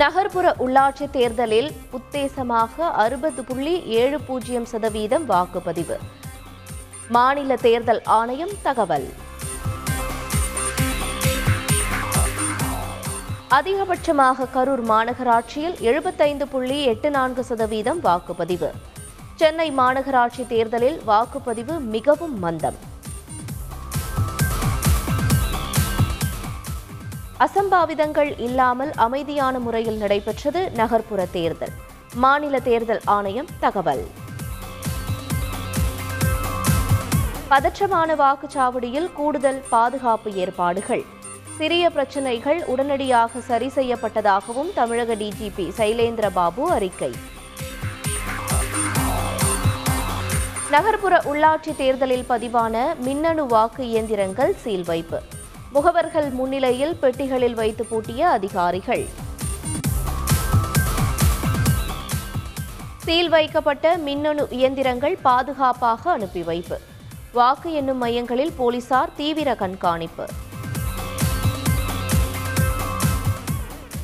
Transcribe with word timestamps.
நகர்ப்புற 0.00 0.46
உள்ளாட்சி 0.58 1.06
தேர்தலில் 1.10 1.68
உத்தேசமாக 1.98 2.74
அறுபது 3.02 3.44
புள்ளி 3.44 3.74
ஏழு 4.00 4.18
பூஜ்ஜியம் 4.20 4.66
சதவீதம் 4.72 5.24
வாக்குப்பதிவு. 5.28 5.96
மாநில 7.08 7.56
தேர்தல் 7.56 8.02
ஆணையம் 8.18 8.54
தகவல். 8.62 9.06
அதிகபட்சமாக 13.58 14.48
கரூர் 14.54 14.84
மாநகராட்சியில் 14.92 15.76
எழுபத்தைந்து 15.80 16.48
புள்ளி 16.48 16.78
எட்டு 16.84 17.10
நான்கு 17.10 17.44
சதவீதம் 17.44 18.02
வாக்குப்பதிவு. 18.04 18.70
சென்னை 19.34 19.70
மாநகராட்சி 19.78 20.46
தேர்தலில் 20.46 21.00
வாக்குப்பதிவு 21.06 21.80
மிகவும் 21.96 22.38
மந்தம். 22.38 22.78
அசம்பாவிதங்கள் 27.44 28.40
இல்லாமல் 28.40 28.92
அமைதியான 28.94 29.58
முறையில் 29.58 29.96
நடைபெற்றது 29.96 30.70
நகர்ப்புற 30.70 31.26
தேர்தல். 31.26 31.72
மாநில 32.14 32.60
தேர்தல் 32.60 33.00
ஆணையம் 33.04 33.46
தகவல். 33.60 34.10
பதற்றமான 37.48 38.16
வாக்குச்சாவடியில் 38.16 39.12
கூடுதல் 39.12 39.62
பாதுகாப்பு 39.70 40.32
ஏற்பாடுகள். 40.32 41.04
சிறிய 41.58 41.90
பிரச்சினைகள் 41.90 42.64
உடனடியாக 42.64 43.40
சரி 43.40 43.70
செய்யப்பட்டதாகவும் 43.74 44.72
தமிழக 44.74 45.14
டிஜிபி 45.14 45.68
சைலேந்திர 45.78 46.30
பாபு 46.30 46.70
அறிக்கை. 46.70 47.12
நகர்ப்புற 50.70 51.22
உள்ளாட்சி 51.24 51.76
தேர்தலில் 51.76 52.24
பதிவான 52.28 52.94
மின்னணு 52.98 53.46
வாக்கு 53.46 53.86
இயந்திரங்கள் 53.86 54.54
சீல் 54.56 54.84
வைப்பு. 54.84 55.20
முகவர்கள் 55.74 56.30
முன்னிலையில் 56.30 56.96
பெட்டிகளில் 57.02 57.54
வைத்து 57.54 57.84
பூட்டிய 57.84 58.28
அதிகாரிகள். 58.28 59.08
சீல் 62.96 63.28
வைக்கப்பட்ட 63.28 63.96
மின்னணு 63.96 64.46
இயந்திரங்கள் 64.50 65.18
பாதுகாப்பாக 65.22 66.10
அனுப்பி 66.10 66.42
வைப்பு. 66.42 66.80
வாக்கு 67.32 67.72
எண்ணும் 67.72 67.96
மையங்களில் 67.96 68.52
போலீசார் 68.52 69.14
தீவிர 69.16 69.54
கண்காணிப்பு. 69.54 70.26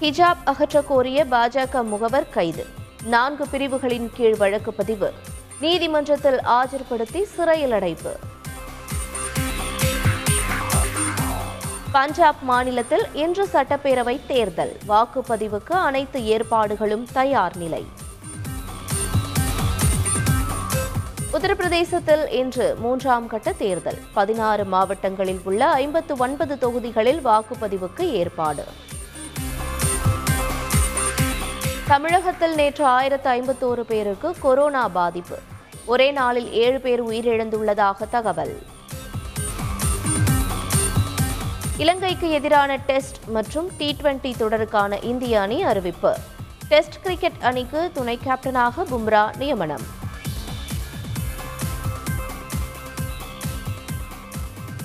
ஹிஜாப் 0.00 0.42
அகற்ற 0.44 0.82
கோரிய 0.82 1.26
பாஜக 1.30 1.84
முகவர் 1.84 2.30
கைது. 2.30 2.66
நான்கு 3.04 3.48
பிரிவுகளின் 3.48 4.10
கீழ் 4.14 4.36
வழக்கு 4.36 4.72
பதிவு. 4.72 5.12
நீதிமன்றத்தில் 5.60 6.38
ஆஜர்படுத்தி 6.38 7.22
சிறையில் 7.22 7.72
அடைப்பு. 7.72 8.16
பஞ்சாப் 11.96 12.42
மாநிலத்தில் 12.42 13.06
இன்று 13.12 13.48
சட்டப்பேரவை 13.52 14.20
தேர்தல். 14.26 14.78
வாக்குப்பதிவுக்கு 14.88 15.72
அனைத்து 15.72 16.24
ஏற்பாடுகளும் 16.24 17.06
தயார் 17.12 17.56
நிலை. 17.56 17.86
உத்தரப்பிரதேசத்தில் 21.32 22.32
இன்று 22.32 22.76
மூன்றாம் 22.78 23.26
கட்ட 23.26 23.52
தேர்தல். 23.52 23.98
பதினாறு 24.14 24.64
மாவட்டங்களில் 24.64 25.40
உள்ள 25.44 25.66
ஐம்பத்து 25.66 26.16
ஒன்பது 26.16 26.58
தொகுதிகளில் 26.58 27.24
வாக்குப்பதிவுக்கு 27.24 28.00
ஏற்பாடு. 28.00 28.64
தமிழகத்தில் 31.86 32.54
நேற்று 32.54 32.84
ஆயிரத்து 32.84 33.30
ஐம்பத்தோரு 33.30 33.80
பேருக்கு 33.80 34.34
கொரோனா 34.40 34.88
பாதிப்பு. 34.88 35.38
ஒரே 35.84 36.10
நாளில் 36.10 36.52
ஏழு 36.52 36.80
பேர் 36.80 37.04
உயிரிழந்துள்ளதாக 37.04 38.08
தகவல். 38.10 38.62
இலங்கைக்கு 41.82 42.30
எதிரான 42.36 42.76
டெஸ்ட் 42.88 43.18
மற்றும் 43.34 43.66
டி 43.78 43.88
டுவெண்டி 43.98 44.30
தொடருக்கான 44.42 45.04
இந்திய 45.04 45.40
அணி 45.40 45.58
அறிவிப்பு. 45.70 46.12
டெஸ்ட் 46.68 46.96
கிரிக்கெட் 47.02 47.40
அணிக்கு 47.48 47.90
துணை 47.96 48.18
கேப்டனாக 48.24 48.84
பும்ரா 48.92 49.36
நியமனம். 49.36 49.84